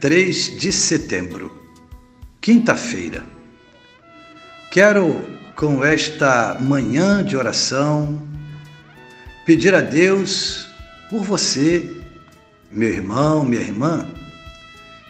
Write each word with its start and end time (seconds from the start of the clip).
3 0.00 0.58
de 0.58 0.72
setembro, 0.72 1.52
quinta-feira. 2.40 3.22
Quero, 4.70 5.22
com 5.54 5.84
esta 5.84 6.56
manhã 6.58 7.22
de 7.22 7.36
oração, 7.36 8.22
pedir 9.44 9.74
a 9.74 9.82
Deus 9.82 10.66
por 11.10 11.22
você, 11.22 11.86
meu 12.72 12.88
irmão, 12.88 13.44
minha 13.44 13.60
irmã, 13.60 14.08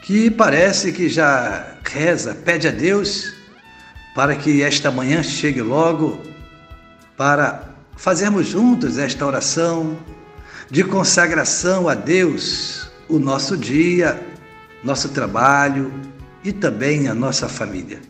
que 0.02 0.28
parece 0.28 0.90
que 0.90 1.08
já 1.08 1.76
reza, 1.84 2.34
pede 2.34 2.66
a 2.66 2.72
Deus 2.72 3.32
para 4.12 4.34
que 4.34 4.60
esta 4.60 4.90
manhã 4.90 5.22
chegue 5.22 5.62
logo 5.62 6.20
para 7.16 7.76
fazermos 7.96 8.48
juntos 8.48 8.98
esta 8.98 9.24
oração 9.24 9.96
de 10.68 10.82
consagração 10.82 11.88
a 11.88 11.94
Deus 11.94 12.90
o 13.08 13.20
nosso 13.20 13.56
dia, 13.56 14.29
nosso 14.82 15.10
trabalho 15.10 15.92
e 16.44 16.52
também 16.52 17.08
a 17.08 17.14
nossa 17.14 17.48
família. 17.48 18.00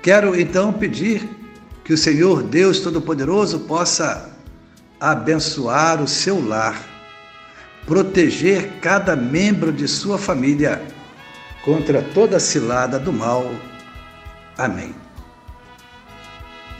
Quero 0.00 0.38
então 0.38 0.72
pedir 0.72 1.28
que 1.84 1.92
o 1.92 1.98
Senhor 1.98 2.42
Deus 2.42 2.80
Todo-Poderoso 2.80 3.60
possa 3.60 4.30
abençoar 5.00 6.00
o 6.00 6.06
seu 6.06 6.44
lar, 6.46 6.80
proteger 7.86 8.80
cada 8.80 9.16
membro 9.16 9.72
de 9.72 9.88
sua 9.88 10.16
família 10.16 10.80
contra 11.64 12.02
toda 12.02 12.38
cilada 12.38 12.98
do 12.98 13.12
mal. 13.12 13.50
Amém. 14.56 14.94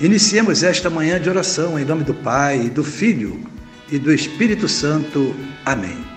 Iniciemos 0.00 0.62
esta 0.62 0.90
manhã 0.90 1.20
de 1.20 1.28
oração 1.28 1.78
em 1.78 1.84
nome 1.84 2.04
do 2.04 2.14
Pai, 2.14 2.70
do 2.70 2.82
Filho 2.82 3.40
e 3.90 3.98
do 3.98 4.12
Espírito 4.12 4.68
Santo. 4.68 5.34
Amém 5.64 6.11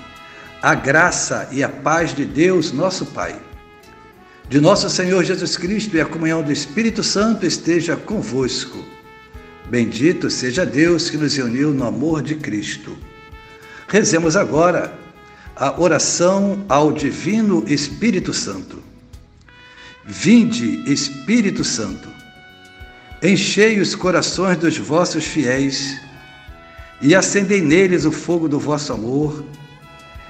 a 0.66 0.73
graça 0.73 1.47
e 1.52 1.63
a 1.63 1.69
paz 1.69 2.11
de 2.11 2.25
Deus, 2.25 2.71
nosso 2.71 3.05
Pai, 3.05 3.39
de 4.49 4.59
nosso 4.59 4.89
Senhor 4.89 5.23
Jesus 5.23 5.55
Cristo 5.55 5.95
e 5.95 6.02
a 6.02 6.07
comunhão 6.07 6.41
do 6.41 6.52
Espírito 6.52 7.03
Santo 7.03 7.45
esteja 7.45 7.95
convosco. 7.95 8.83
Bendito 9.69 10.27
seja 10.27 10.66
Deus 10.66 11.07
que 11.07 11.17
nos 11.17 11.38
uniu 11.38 11.69
no 11.69 11.85
amor 11.85 12.23
de 12.23 12.33
Cristo. 12.33 12.97
Rezemos 13.88 14.35
agora 14.35 14.91
a 15.55 15.80
oração 15.80 16.66
ao 16.67 16.91
Divino 16.91 17.63
Espírito 17.67 18.33
Santo. 18.33 18.81
Vinde, 20.03 20.81
Espírito 20.91 21.63
Santo, 21.63 22.09
enchei 23.22 23.79
os 23.79 23.94
corações 23.94 24.57
dos 24.57 24.79
vossos 24.79 25.25
fiéis 25.25 26.02
e 27.00 27.13
acendei 27.13 27.61
neles 27.61 28.03
o 28.03 28.11
fogo 28.11 28.50
do 28.50 28.59
vosso 28.59 28.91
amor 28.94 29.45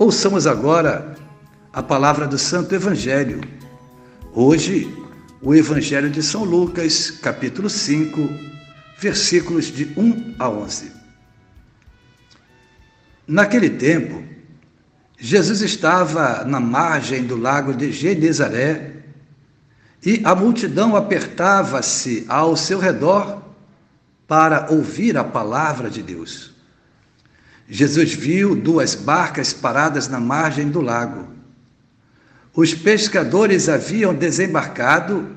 Ouçamos 0.00 0.46
agora 0.46 1.14
a 1.70 1.82
palavra 1.82 2.26
do 2.26 2.38
Santo 2.38 2.74
Evangelho. 2.74 3.42
Hoje, 4.32 4.90
o 5.42 5.54
Evangelho 5.54 6.08
de 6.08 6.22
São 6.22 6.42
Lucas, 6.42 7.10
capítulo 7.10 7.68
5, 7.68 8.18
versículos 8.98 9.66
de 9.66 9.92
1 9.98 10.36
a 10.38 10.48
11. 10.48 10.90
Naquele 13.28 13.68
tempo, 13.68 14.24
Jesus 15.18 15.60
estava 15.60 16.46
na 16.46 16.60
margem 16.60 17.24
do 17.24 17.36
lago 17.36 17.74
de 17.74 17.92
Genezaré 17.92 19.02
e 20.02 20.22
a 20.24 20.34
multidão 20.34 20.96
apertava-se 20.96 22.24
ao 22.26 22.56
seu 22.56 22.78
redor 22.78 23.42
para 24.26 24.68
ouvir 24.70 25.18
a 25.18 25.24
palavra 25.24 25.90
de 25.90 26.02
Deus. 26.02 26.58
Jesus 27.72 28.12
viu 28.12 28.56
duas 28.56 28.96
barcas 28.96 29.52
paradas 29.52 30.08
na 30.08 30.18
margem 30.18 30.68
do 30.68 30.80
lago. 30.80 31.28
Os 32.52 32.74
pescadores 32.74 33.68
haviam 33.68 34.12
desembarcado 34.12 35.36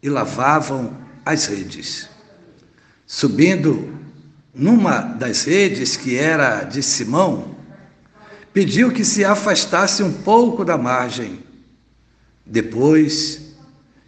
e 0.00 0.08
lavavam 0.08 0.96
as 1.26 1.46
redes. 1.46 2.08
Subindo 3.04 3.98
numa 4.54 5.00
das 5.00 5.44
redes, 5.44 5.96
que 5.96 6.16
era 6.16 6.62
de 6.62 6.84
Simão, 6.84 7.56
pediu 8.52 8.92
que 8.92 9.04
se 9.04 9.24
afastasse 9.24 10.04
um 10.04 10.12
pouco 10.12 10.64
da 10.64 10.78
margem. 10.78 11.40
Depois, 12.46 13.56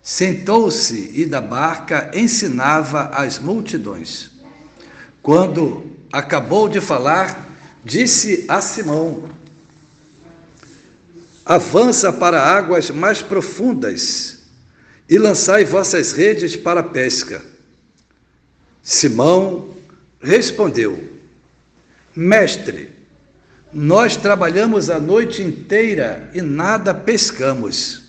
sentou-se 0.00 1.10
e 1.12 1.26
da 1.26 1.40
barca 1.40 2.12
ensinava 2.14 3.08
as 3.08 3.40
multidões. 3.40 4.30
Quando 5.20 5.90
acabou 6.12 6.68
de 6.68 6.80
falar, 6.80 7.44
disse 7.84 8.44
a 8.48 8.60
Simão: 8.60 9.28
Avança 11.44 12.12
para 12.12 12.40
águas 12.40 12.90
mais 12.90 13.20
profundas 13.20 14.38
e 15.08 15.18
lançai 15.18 15.64
vossas 15.64 16.12
redes 16.12 16.56
para 16.56 16.80
a 16.80 16.84
pesca. 16.84 17.44
Simão 18.82 19.76
respondeu: 20.20 21.12
Mestre, 22.16 22.90
nós 23.72 24.16
trabalhamos 24.16 24.88
a 24.88 24.98
noite 24.98 25.42
inteira 25.42 26.30
e 26.32 26.40
nada 26.40 26.94
pescamos. 26.94 28.02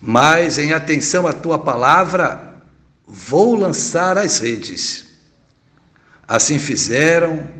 Mas, 0.00 0.56
em 0.56 0.72
atenção 0.72 1.26
à 1.26 1.32
tua 1.34 1.58
palavra, 1.58 2.54
vou 3.06 3.54
lançar 3.54 4.16
as 4.16 4.38
redes. 4.38 5.04
Assim 6.26 6.58
fizeram 6.58 7.59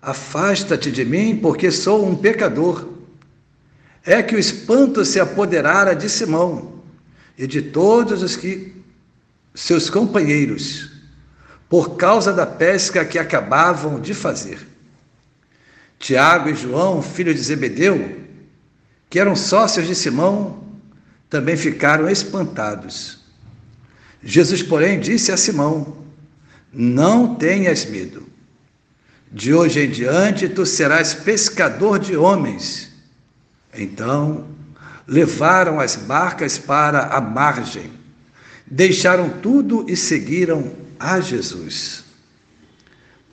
Afasta-te 0.00 0.90
de 0.90 1.04
mim, 1.04 1.36
porque 1.36 1.70
sou 1.70 2.06
um 2.06 2.14
pecador. 2.14 2.88
É 4.04 4.22
que 4.22 4.36
o 4.36 4.38
espanto 4.38 5.04
se 5.04 5.18
apoderara 5.18 5.94
de 5.94 6.08
Simão 6.08 6.82
e 7.36 7.46
de 7.46 7.60
todos 7.60 8.22
os 8.22 8.36
que 8.36 8.74
seus 9.54 9.90
companheiros, 9.90 10.90
por 11.68 11.96
causa 11.96 12.32
da 12.32 12.46
pesca 12.46 13.04
que 13.04 13.18
acabavam 13.18 13.98
de 13.98 14.14
fazer. 14.14 14.66
Tiago 15.98 16.50
e 16.50 16.54
João, 16.54 17.02
filhos 17.02 17.36
de 17.36 17.42
Zebedeu, 17.42 18.20
que 19.08 19.18
eram 19.18 19.34
sócios 19.34 19.86
de 19.86 19.94
Simão, 19.94 20.62
também 21.28 21.56
ficaram 21.56 22.08
espantados. 22.08 23.18
Jesus, 24.22 24.62
porém, 24.62 25.00
disse 25.00 25.32
a 25.32 25.36
Simão: 25.36 25.98
Não 26.72 27.34
tenhas 27.34 27.84
medo. 27.86 28.25
De 29.36 29.52
hoje 29.52 29.80
em 29.80 29.90
diante 29.90 30.48
tu 30.48 30.64
serás 30.64 31.12
pescador 31.12 31.98
de 31.98 32.16
homens. 32.16 32.90
Então, 33.74 34.46
levaram 35.06 35.78
as 35.78 35.94
barcas 35.94 36.56
para 36.56 37.08
a 37.08 37.20
margem, 37.20 37.92
deixaram 38.66 39.28
tudo 39.28 39.84
e 39.90 39.94
seguiram 39.94 40.72
a 40.98 41.20
Jesus. 41.20 42.02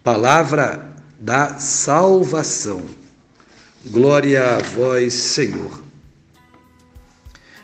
Palavra 0.04 0.94
da 1.18 1.58
salvação. 1.58 2.84
Glória 3.86 4.58
a 4.58 4.60
vós, 4.60 5.14
Senhor. 5.14 5.82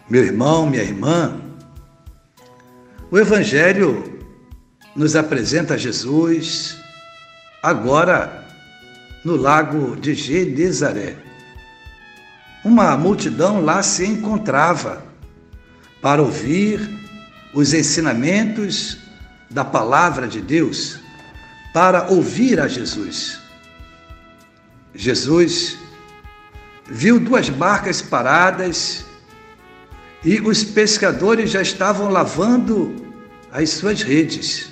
Meu 0.10 0.24
irmão, 0.24 0.66
minha 0.66 0.84
irmã, 0.84 1.42
o 3.12 3.20
Evangelho 3.20 4.18
nos 4.96 5.18
apresenta 5.18 5.78
Jesus 5.78 6.79
agora 7.62 8.48
no 9.24 9.36
lago 9.36 9.96
de 9.96 10.14
Genezaré. 10.14 11.18
Uma 12.64 12.98
multidão 12.98 13.64
lá 13.64 13.82
se 13.84 14.06
encontrava 14.06 15.04
para 16.02 16.22
ouvir 16.22 16.80
os 17.54 17.74
ensinamentos 17.74 18.98
da 19.50 19.66
palavra 19.66 20.28
de 20.28 20.42
Deus, 20.42 21.00
para 21.74 22.10
ouvir 22.10 22.60
a 22.60 22.68
Jesus. 22.68 23.40
Jesus 24.94 25.78
viu 26.86 27.20
duas 27.20 27.50
barcas 27.50 28.02
paradas 28.02 29.06
e 30.24 30.40
os 30.42 30.64
pescadores 30.64 31.52
já 31.52 31.62
estavam 31.62 32.10
lavando 32.10 33.14
as 33.52 33.70
suas 33.70 34.02
redes. 34.02 34.70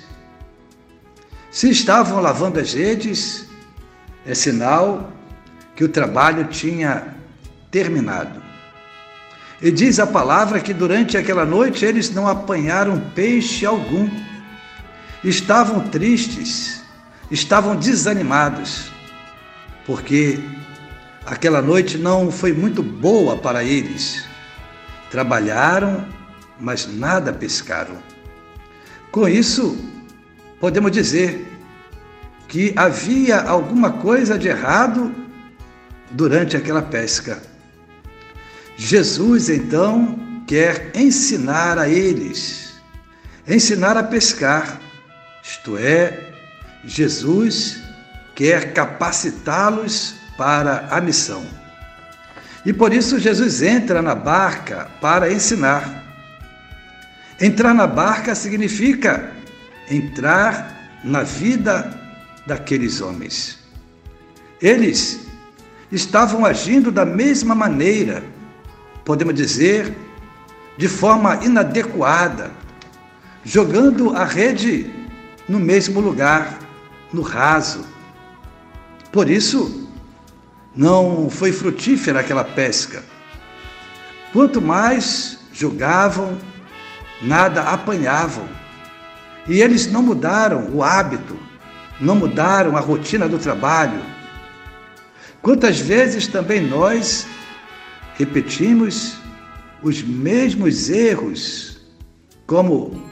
Se 1.50 1.70
estavam 1.70 2.20
lavando 2.20 2.60
as 2.60 2.74
redes, 2.74 3.46
é 4.26 4.34
sinal 4.34 5.12
que 5.74 5.82
o 5.82 5.88
trabalho 5.88 6.44
tinha 6.46 7.14
terminado. 7.70 8.42
E 9.60 9.70
diz 9.70 9.98
a 9.98 10.06
palavra 10.06 10.60
que 10.60 10.72
durante 10.72 11.16
aquela 11.16 11.44
noite 11.44 11.84
eles 11.84 12.10
não 12.10 12.28
apanharam 12.28 13.00
peixe 13.14 13.66
algum. 13.66 14.08
Estavam 15.24 15.88
tristes, 15.88 16.82
estavam 17.30 17.74
desanimados, 17.74 18.90
porque 19.84 20.38
aquela 21.26 21.60
noite 21.60 21.98
não 21.98 22.30
foi 22.30 22.52
muito 22.52 22.82
boa 22.82 23.36
para 23.36 23.64
eles. 23.64 24.24
Trabalharam, 25.10 26.06
mas 26.60 26.86
nada 26.86 27.32
pescaram. 27.32 27.96
Com 29.10 29.26
isso, 29.26 29.76
podemos 30.60 30.90
dizer 30.90 31.46
que 32.48 32.72
havia 32.76 33.40
alguma 33.40 33.92
coisa 33.92 34.38
de 34.38 34.48
errado 34.48 35.14
durante 36.10 36.56
aquela 36.56 36.82
pesca. 36.82 37.42
Jesus 38.76 39.48
então 39.48 40.18
quer 40.46 40.90
ensinar 40.94 41.78
a 41.78 41.88
eles, 41.88 42.80
ensinar 43.46 43.96
a 43.96 44.02
pescar, 44.02 44.80
isto 45.42 45.76
é, 45.76 46.32
Jesus 46.84 47.82
quer 48.34 48.72
capacitá-los 48.72 50.14
para 50.36 50.88
a 50.90 51.00
missão. 51.00 51.44
E 52.64 52.72
por 52.72 52.92
isso 52.92 53.18
Jesus 53.18 53.62
entra 53.62 54.00
na 54.00 54.14
barca 54.14 54.88
para 55.00 55.32
ensinar. 55.32 56.04
Entrar 57.40 57.74
na 57.74 57.86
barca 57.86 58.34
significa 58.34 59.32
entrar 59.90 61.00
na 61.04 61.22
vida 61.22 61.98
daqueles 62.46 63.00
homens. 63.00 63.58
Eles 64.60 65.26
estavam 65.90 66.44
agindo 66.44 66.90
da 66.90 67.04
mesma 67.04 67.54
maneira, 67.54 68.24
podemos 69.04 69.34
dizer, 69.34 69.96
de 70.76 70.88
forma 70.88 71.44
inadequada, 71.44 72.50
jogando 73.44 74.16
a 74.16 74.24
rede 74.24 74.90
no 75.48 75.58
mesmo 75.58 76.00
lugar, 76.00 76.58
no 77.12 77.22
raso. 77.22 77.86
Por 79.10 79.30
isso, 79.30 79.88
não 80.76 81.30
foi 81.30 81.52
frutífera 81.52 82.20
aquela 82.20 82.44
pesca. 82.44 83.02
Quanto 84.32 84.60
mais 84.60 85.38
jogavam, 85.52 86.38
nada 87.22 87.62
apanhavam. 87.62 88.57
E 89.48 89.62
eles 89.62 89.90
não 89.90 90.02
mudaram 90.02 90.68
o 90.74 90.82
hábito, 90.82 91.38
não 91.98 92.14
mudaram 92.14 92.76
a 92.76 92.80
rotina 92.80 93.26
do 93.26 93.38
trabalho. 93.38 94.00
Quantas 95.40 95.80
vezes 95.80 96.26
também 96.26 96.60
nós 96.60 97.26
repetimos 98.16 99.16
os 99.82 100.02
mesmos 100.02 100.90
erros, 100.90 101.80
como 102.46 103.02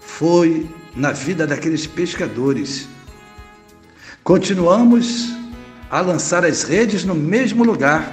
foi 0.00 0.68
na 0.94 1.12
vida 1.12 1.46
daqueles 1.46 1.86
pescadores. 1.86 2.88
Continuamos 4.24 5.32
a 5.90 6.00
lançar 6.00 6.44
as 6.44 6.64
redes 6.64 7.04
no 7.04 7.14
mesmo 7.14 7.64
lugar, 7.64 8.12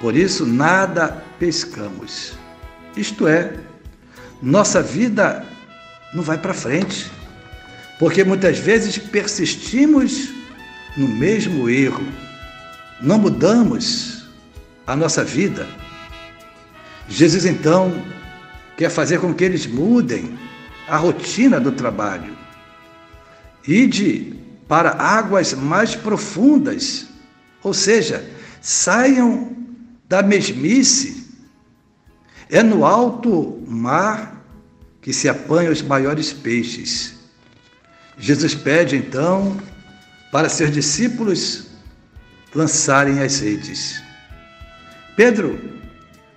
por 0.00 0.16
isso 0.16 0.46
nada 0.46 1.24
pescamos. 1.38 2.34
Isto 2.96 3.26
é, 3.26 3.54
nossa 4.40 4.80
vida 4.80 5.44
não 6.14 6.22
vai 6.22 6.38
para 6.38 6.54
frente, 6.54 7.10
porque 7.98 8.22
muitas 8.22 8.58
vezes 8.58 8.96
persistimos 8.96 10.28
no 10.96 11.08
mesmo 11.08 11.68
erro, 11.68 12.06
não 13.00 13.18
mudamos 13.18 14.24
a 14.86 14.94
nossa 14.94 15.24
vida. 15.24 15.66
Jesus 17.08 17.44
então 17.44 18.04
quer 18.76 18.90
fazer 18.90 19.18
com 19.18 19.34
que 19.34 19.44
eles 19.44 19.66
mudem 19.66 20.38
a 20.88 20.96
rotina 20.96 21.58
do 21.58 21.72
trabalho. 21.72 22.36
Ide 23.66 24.34
para 24.68 24.90
águas 24.90 25.52
mais 25.52 25.94
profundas, 25.94 27.06
ou 27.62 27.74
seja, 27.74 28.24
saiam 28.60 29.56
da 30.08 30.22
mesmice. 30.22 31.24
É 32.48 32.62
no 32.62 32.84
alto 32.84 33.62
mar 33.66 34.33
que 35.04 35.12
se 35.12 35.28
apanham 35.28 35.70
os 35.70 35.82
maiores 35.82 36.32
peixes. 36.32 37.12
Jesus 38.16 38.54
pede 38.54 38.96
então 38.96 39.60
para 40.32 40.48
seus 40.48 40.70
discípulos 40.70 41.66
lançarem 42.54 43.20
as 43.20 43.38
redes. 43.38 44.02
Pedro 45.14 45.60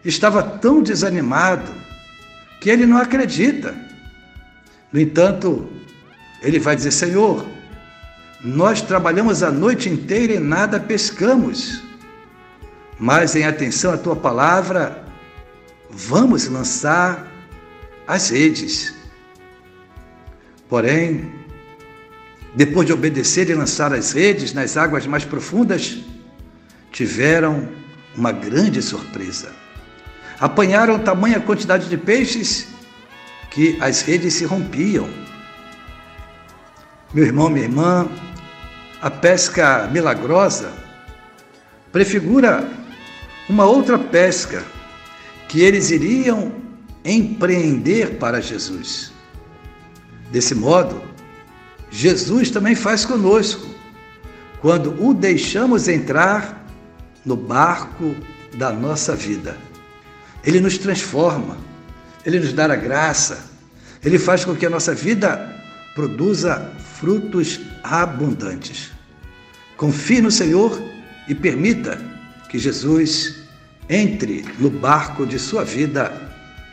estava 0.04 0.44
tão 0.44 0.84
desanimado 0.84 1.72
que 2.60 2.70
ele 2.70 2.86
não 2.86 2.98
acredita. 2.98 3.74
No 4.92 5.00
entanto, 5.00 5.72
ele 6.42 6.60
vai 6.60 6.76
dizer: 6.76 6.92
Senhor, 6.92 7.48
nós 8.44 8.82
trabalhamos 8.82 9.44
a 9.44 9.50
noite 9.50 9.88
inteira 9.88 10.34
e 10.34 10.40
nada 10.40 10.78
pescamos, 10.78 11.82
mas 13.00 13.34
em 13.34 13.46
atenção 13.46 13.94
à 13.94 13.98
tua 13.98 14.16
palavra, 14.18 15.06
vamos 15.90 16.48
lançar 16.48 17.37
as 18.08 18.30
redes. 18.30 18.94
Porém, 20.70 21.32
depois 22.56 22.88
de 22.88 22.94
obedecer 22.94 23.50
e 23.50 23.54
lançar 23.54 23.94
as 23.94 24.14
redes 24.14 24.54
nas 24.54 24.78
águas 24.78 25.06
mais 25.06 25.26
profundas, 25.26 25.98
tiveram 26.92 27.70
uma 28.16 28.32
grande 28.32 28.82
surpresa. 28.82 29.52
Apanharam 30.40 31.00
tamanha 31.00 31.40
quantidade 31.40 31.90
de 31.90 31.98
peixes 31.98 32.68
que 33.52 33.78
as 33.82 34.02
redes 34.02 34.34
se 34.36 34.46
rompiam. 34.46 35.10
Meu 37.14 37.26
irmão, 37.26 37.50
minha 37.50 37.66
irmã, 37.66 38.08
a 39.02 39.10
pesca 39.10 39.88
milagrosa 39.92 40.72
prefigura 41.92 42.70
uma 43.48 43.66
outra 43.66 43.98
pesca 43.98 44.64
que 45.48 45.62
eles 45.62 45.90
iriam 45.92 46.67
empreender 47.04 48.18
para 48.18 48.42
Jesus. 48.42 49.12
Desse 50.32 50.54
modo, 50.54 51.02
Jesus 51.90 52.50
também 52.50 52.76
faz 52.76 53.06
conosco 53.06 53.68
quando 54.62 55.02
o 55.04 55.14
deixamos 55.14 55.88
entrar 55.88 56.66
no 57.26 57.36
barco 57.36 58.16
da 58.58 58.72
nossa 58.72 59.16
vida. 59.16 59.58
Ele 60.44 60.60
nos 60.60 60.78
transforma, 60.78 61.58
ele 62.26 62.40
nos 62.40 62.54
dá 62.54 62.66
a 62.66 62.76
graça, 62.76 63.50
ele 64.04 64.18
faz 64.18 64.44
com 64.44 64.56
que 64.56 64.66
a 64.66 64.70
nossa 64.70 64.94
vida 64.94 65.56
produza 65.96 66.72
frutos 67.00 67.60
abundantes. 67.84 68.92
Confie 69.76 70.22
no 70.22 70.32
Senhor 70.32 70.82
e 71.28 71.36
permita 71.36 72.00
que 72.50 72.58
Jesus 72.58 73.36
entre 73.90 74.46
no 74.60 74.70
barco 74.70 75.26
de 75.26 75.40
sua 75.40 75.64
vida, 75.64 76.27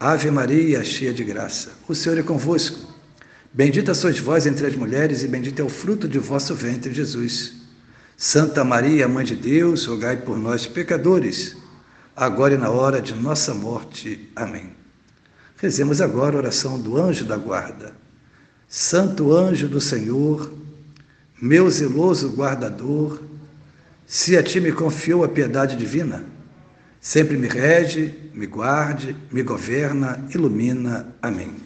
Ave 0.00 0.30
Maria, 0.30 0.84
cheia 0.84 1.12
de 1.12 1.24
graça, 1.24 1.72
o 1.88 1.94
Senhor 1.94 2.16
é 2.18 2.22
convosco. 2.22 2.94
Bendita 3.52 3.92
sois 3.94 4.20
vós 4.20 4.46
entre 4.46 4.64
as 4.64 4.76
mulheres, 4.76 5.24
e 5.24 5.28
bendito 5.28 5.60
é 5.60 5.64
o 5.64 5.68
fruto 5.68 6.06
de 6.06 6.20
vosso 6.20 6.54
ventre, 6.54 6.94
Jesus. 6.94 7.54
Santa 8.16 8.62
Maria, 8.62 9.08
Mãe 9.08 9.24
de 9.24 9.34
Deus, 9.34 9.86
rogai 9.86 10.16
por 10.16 10.38
nós, 10.38 10.68
pecadores, 10.68 11.56
agora 12.14 12.54
e 12.54 12.58
na 12.58 12.70
hora 12.70 13.02
de 13.02 13.12
nossa 13.12 13.52
morte. 13.52 14.30
Amém. 14.36 14.70
Rezemos 15.56 16.00
agora 16.00 16.36
a 16.36 16.38
oração 16.38 16.80
do 16.80 16.96
anjo 16.96 17.24
da 17.24 17.36
guarda. 17.36 17.92
Santo 18.68 19.34
anjo 19.34 19.66
do 19.66 19.80
Senhor, 19.80 20.52
meu 21.42 21.68
zeloso 21.68 22.28
guardador, 22.28 23.20
se 24.06 24.36
a 24.36 24.44
ti 24.44 24.60
me 24.60 24.70
confiou 24.70 25.24
a 25.24 25.28
piedade 25.28 25.74
divina, 25.74 26.24
sempre 27.00 27.36
me 27.36 27.48
rege, 27.48 28.14
me 28.34 28.46
guarde, 28.46 29.16
me 29.30 29.42
governa, 29.42 30.24
ilumina. 30.34 31.06
Amém. 31.22 31.56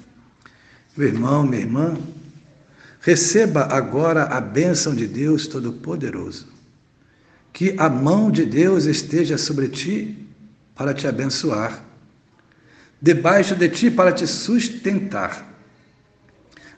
Meu 0.96 1.08
irmão, 1.08 1.42
minha 1.44 1.62
irmã, 1.62 1.96
Receba 3.02 3.64
agora 3.64 4.22
a 4.26 4.40
bênção 4.40 4.94
de 4.94 5.08
Deus 5.08 5.48
Todo-Poderoso. 5.48 6.46
Que 7.52 7.74
a 7.76 7.88
mão 7.88 8.30
de 8.30 8.46
Deus 8.46 8.84
esteja 8.84 9.36
sobre 9.36 9.68
ti 9.68 10.24
para 10.76 10.94
te 10.94 11.06
abençoar, 11.08 11.84
debaixo 13.00 13.56
de 13.56 13.68
ti 13.68 13.90
para 13.90 14.12
te 14.12 14.26
sustentar, 14.26 15.52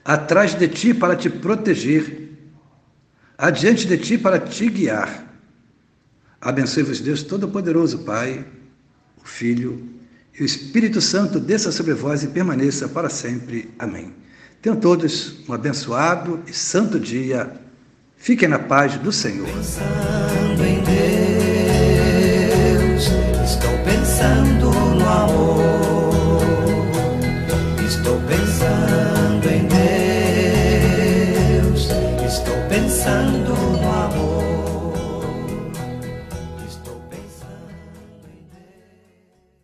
atrás 0.03 0.55
de 0.55 0.67
ti 0.67 0.95
para 0.95 1.15
te 1.15 1.29
proteger, 1.29 2.31
adiante 3.37 3.87
de 3.87 3.99
ti 3.99 4.17
para 4.17 4.41
te 4.41 4.69
guiar. 4.69 5.24
Abençoe-vos, 6.45 7.01
Deus 7.01 7.23
Todo-Poderoso, 7.23 8.01
Pai, 8.01 8.45
o 9.17 9.27
Filho 9.27 9.89
e 10.39 10.43
o 10.43 10.45
Espírito 10.45 11.01
Santo, 11.01 11.41
desça 11.41 11.73
sobre 11.73 11.95
vós 11.95 12.23
e 12.23 12.27
permaneça 12.27 12.87
para 12.87 13.09
sempre. 13.09 13.73
Amém. 13.79 14.13
Tenham 14.61 14.77
todos 14.77 15.37
um 15.49 15.55
abençoado 15.55 16.43
e 16.47 16.53
santo 16.53 17.01
dia. 17.01 17.51
Fiquem 18.19 18.47
na 18.47 18.59
paz 18.59 18.99
do 18.99 19.11
Senhor. 19.11 19.47
Pensando 19.47 20.65
em 20.65 20.83
Deus, 22.93 23.05
estou 23.43 23.79
pensando 23.85 24.54